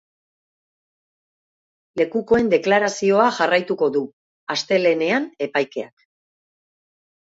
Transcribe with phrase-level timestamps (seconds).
[2.01, 4.05] Lekukoen deklarazioa jarraituko du,
[4.59, 6.13] astelehenean, epaikeak.